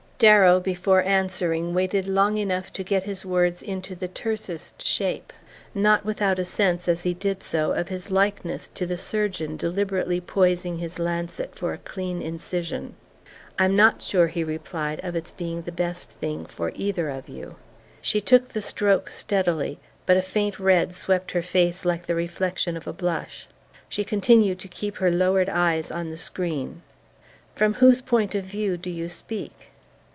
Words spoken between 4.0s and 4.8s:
tersest